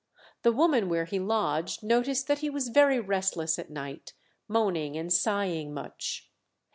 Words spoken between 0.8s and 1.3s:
where he